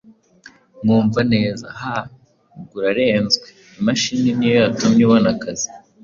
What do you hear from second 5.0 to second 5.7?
ubona akazi,